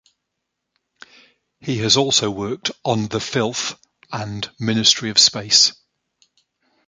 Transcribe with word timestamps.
He 1.59 1.77
has 1.77 1.95
also 1.95 2.31
worked 2.31 2.71
on 2.83 3.09
"The 3.09 3.19
Filth" 3.19 3.77
and 4.11 4.49
"Ministry 4.59 5.11
of 5.11 5.19
Space". 5.19 5.73